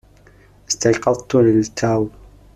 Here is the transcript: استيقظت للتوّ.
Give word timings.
استيقظت 0.69 1.35
للتوّ. 1.35 2.07